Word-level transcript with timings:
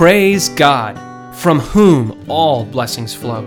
Praise 0.00 0.48
God, 0.48 0.96
from 1.36 1.60
whom 1.60 2.24
all 2.26 2.64
blessings 2.64 3.14
flow. 3.14 3.42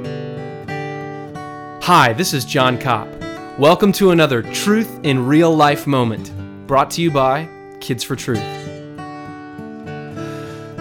Hi, 1.81 2.13
this 2.13 2.31
is 2.31 2.45
John 2.45 2.77
Kopp. 2.77 3.07
Welcome 3.57 3.91
to 3.93 4.11
another 4.11 4.43
Truth 4.43 4.99
in 5.01 5.25
Real 5.25 5.51
Life 5.51 5.87
moment, 5.87 6.31
brought 6.67 6.91
to 6.91 7.01
you 7.01 7.09
by 7.09 7.49
Kids 7.79 8.03
for 8.03 8.15
Truth. 8.15 8.43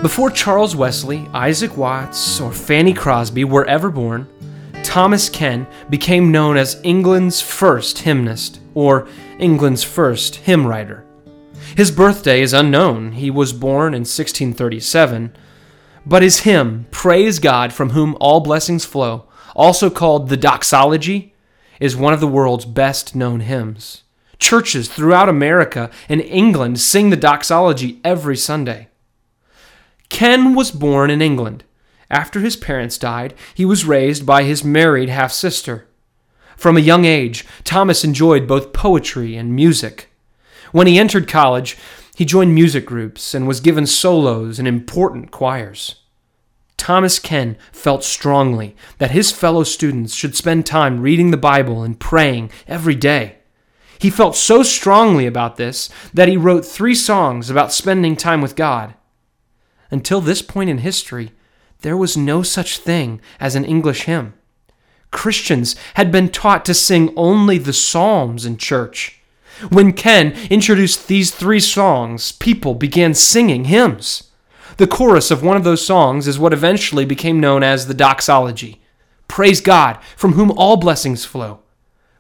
Before 0.03 0.29
Charles 0.29 0.77
Wesley, 0.77 1.27
Isaac 1.33 1.79
Watts, 1.79 2.39
or 2.39 2.53
Fanny 2.53 2.93
Crosby 2.93 3.45
were 3.45 3.65
ever 3.65 3.89
born, 3.89 4.29
Thomas 4.85 5.31
Ken 5.31 5.67
became 5.89 6.31
known 6.31 6.59
as 6.59 6.83
England's 6.83 7.41
first 7.41 8.01
hymnist, 8.01 8.61
or 8.75 9.09
England's 9.39 9.85
first 9.85 10.35
hymn 10.37 10.67
writer. 10.67 11.07
His 11.79 11.91
birthday 11.91 12.43
is 12.43 12.53
unknown. 12.53 13.13
He 13.13 13.31
was 13.31 13.55
born 13.55 13.95
in 13.95 14.01
1637. 14.03 15.35
But 16.05 16.23
his 16.23 16.41
hymn, 16.41 16.87
Praise 16.91 17.39
God 17.39 17.73
from 17.73 17.91
whom 17.91 18.17
all 18.21 18.41
blessings 18.41 18.85
flow, 18.85 19.29
also 19.55 19.91
called 19.91 20.29
the 20.29 20.37
Doxology, 20.37 21.35
is 21.81 21.97
one 21.97 22.13
of 22.13 22.21
the 22.21 22.29
world's 22.29 22.65
best 22.65 23.15
known 23.15 23.41
hymns. 23.41 24.03
Churches 24.39 24.89
throughout 24.89 25.29
America 25.29 25.91
and 26.09 26.21
England 26.21 26.81
sing 26.81 27.11
the 27.11 27.17
Doxology 27.17 28.01
every 28.05 28.37
Sunday. 28.37 28.89
Ken 30.09 30.55
was 30.55 30.71
born 30.71 31.11
in 31.11 31.23
England. 31.23 31.65
After 32.11 32.41
his 32.41 32.57
parents 32.57 32.99
died, 32.99 33.35
he 33.55 33.65
was 33.65 33.85
raised 33.85 34.27
by 34.27 34.43
his 34.43 34.65
married 34.65 35.09
half 35.09 35.33
sister. 35.33 35.87
From 36.57 36.77
a 36.77 36.81
young 36.81 37.05
age, 37.05 37.47
Thomas 37.65 38.05
enjoyed 38.05 38.47
both 38.47 38.73
poetry 38.73 39.37
and 39.37 39.57
music. 39.57 40.11
When 40.71 40.87
he 40.87 40.99
entered 40.99 41.29
college, 41.29 41.77
he 42.15 42.25
joined 42.25 42.55
music 42.55 42.85
groups 42.87 43.35
and 43.35 43.49
was 43.49 43.61
given 43.61 43.87
solos 43.87 44.59
in 44.59 44.67
important 44.67 45.31
choirs. 45.31 45.97
Thomas 46.77 47.19
Ken 47.19 47.57
felt 47.71 48.03
strongly 48.03 48.75
that 48.99 49.13
his 49.13 49.31
fellow 49.31 49.63
students 49.63 50.15
should 50.15 50.37
spend 50.37 50.67
time 50.67 51.01
reading 51.01 51.31
the 51.31 51.37
Bible 51.37 51.83
and 51.83 51.99
praying 51.99 52.51
every 52.67 52.97
day. 52.97 53.37
He 53.99 54.11
felt 54.11 54.35
so 54.35 54.65
strongly 54.65 55.27
about 55.27 55.57
this 55.57 55.89
that 56.13 56.29
he 56.29 56.37
wrote 56.37 56.67
three 56.67 56.95
songs 56.97 57.49
about 57.49 57.73
spending 57.73 58.17
time 58.17 58.41
with 58.41 58.57
God. 58.57 58.95
Until 59.93 60.21
this 60.21 60.43
point 60.43 60.71
in 60.71 60.79
history, 60.79 61.31
there 61.83 61.97
was 61.97 62.17
no 62.17 62.43
such 62.43 62.79
thing 62.79 63.21
as 63.39 63.55
an 63.55 63.65
English 63.65 64.03
hymn. 64.03 64.35
Christians 65.13 65.77
had 65.95 66.11
been 66.11 66.31
taught 66.31 66.65
to 66.65 66.75
sing 66.75 67.13
only 67.17 67.59
the 67.59 67.73
Psalms 67.73 68.45
in 68.45 68.57
church. 68.57 69.22
When 69.71 69.93
Ken 69.93 70.33
introduced 70.51 71.09
these 71.09 71.31
three 71.31 71.61
songs, 71.61 72.33
people 72.33 72.75
began 72.75 73.15
singing 73.15 73.67
hymns. 73.67 74.31
The 74.79 74.87
chorus 74.87 75.31
of 75.31 75.43
one 75.43 75.57
of 75.57 75.65
those 75.65 75.85
songs 75.85 76.27
is 76.27 76.39
what 76.39 76.53
eventually 76.53 77.05
became 77.05 77.41
known 77.41 77.63
as 77.63 77.87
the 77.87 77.95
doxology. 77.95 78.81
Praise 79.29 79.61
God, 79.61 79.99
from 80.17 80.33
whom 80.33 80.51
all 80.53 80.77
blessings 80.77 81.25
flow. 81.25 81.61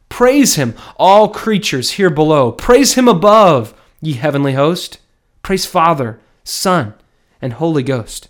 Praise 0.08 0.56
him, 0.56 0.74
all 0.96 1.28
creatures 1.28 1.92
here 1.92 2.10
below. 2.10 2.52
Praise 2.52 2.94
him 2.94 3.08
above, 3.08 3.74
ye 4.00 4.12
heavenly 4.12 4.52
host. 4.52 4.98
Praise 5.42 5.66
Father, 5.66 6.20
Son, 6.44 6.94
and 7.40 7.54
Holy 7.54 7.82
Ghost. 7.82 8.28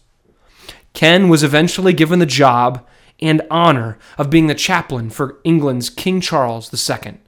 Ken 0.93 1.29
was 1.29 1.43
eventually 1.43 1.93
given 1.93 2.19
the 2.19 2.27
job 2.27 2.87
and 3.21 3.43
honor 3.51 3.99
of 4.19 4.31
being 4.31 4.47
the 4.47 4.55
chaplain 4.55 5.11
for 5.11 5.39
England's 5.45 5.91
King 5.91 6.21
Charles 6.21 6.73
II. 6.73 7.19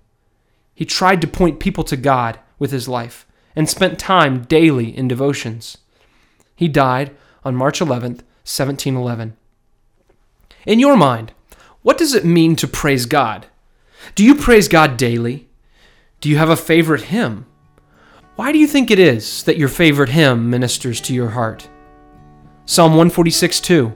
He 0.75 0.85
tried 0.85 1.21
to 1.21 1.27
point 1.27 1.61
people 1.61 1.85
to 1.85 1.97
God 1.97 2.39
with 2.59 2.73
his 2.73 2.89
life 2.89 3.27
and 3.55 3.69
spent 3.69 3.99
time 3.99 4.43
daily 4.43 4.97
in 4.97 5.09
devotions. 5.09 5.79
He 6.57 6.69
died 6.69 7.15
on 7.45 7.55
March 7.55 7.81
11, 7.81 8.17
1711. 8.45 9.37
In 10.67 10.79
your 10.79 10.97
mind, 10.97 11.33
what 11.83 11.99
does 11.99 12.15
it 12.15 12.25
mean 12.25 12.57
to 12.57 12.67
praise 12.67 13.07
God? 13.07 13.47
Do 14.15 14.25
you 14.25 14.35
praise 14.35 14.69
God 14.69 14.97
daily? 14.97 15.49
Do 16.21 16.29
you 16.29 16.39
have 16.39 16.51
a 16.51 16.57
favorite 16.57 17.03
hymn? 17.03 17.47
Why 18.37 18.51
do 18.51 18.59
you 18.59 18.67
think 18.67 18.91
it 18.91 18.99
is 18.99 19.43
that 19.45 19.59
your 19.59 19.69
favorite 19.69 20.09
hymn 20.09 20.51
ministers 20.51 21.01
to 21.03 21.15
your 21.15 21.31
heart? 21.31 21.69
Psalm 22.67 22.93
146 22.93 23.61
2 23.61 23.89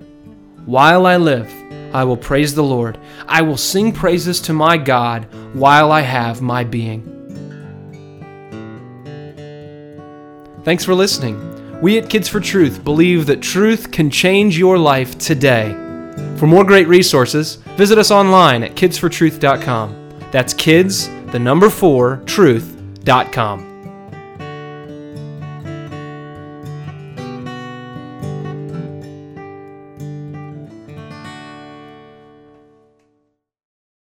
While 0.67 1.07
I 1.07 1.17
live, 1.17 1.51
I 1.93 2.05
will 2.05 2.17
praise 2.17 2.55
the 2.55 2.63
Lord. 2.63 2.99
I 3.27 3.43
will 3.43 3.57
sing 3.57 3.93
praises 3.93 4.41
to 4.43 4.53
my 4.53 4.77
God 4.77 5.27
while 5.55 5.91
I 5.93 6.03
have 6.03 6.43
my 6.43 6.65
being. 6.65 7.15
Thanks 10.65 10.85
for 10.85 10.95
listening. 10.95 11.81
We 11.81 11.97
at 11.99 12.11
Kids 12.11 12.29
for 12.29 12.41
Truth 12.41 12.85
believe 12.85 13.27
that 13.27 13.41
truth 13.41 13.91
can 13.91 14.11
change 14.11 14.59
your 14.59 14.77
life 14.79 15.17
today. 15.19 15.73
For 16.37 16.47
more 16.47 16.65
great 16.65 16.89
resources, 16.89 17.57
visit 17.77 17.99
us 17.99 18.11
online 18.11 18.63
at 18.63 18.75
kidsfortruth.com. 18.75 20.29
That's 20.31 20.53
kids, 20.53 21.09
the 21.33 21.39
number 21.39 21.71
four, 21.71 22.23
truth.com. 22.27 23.78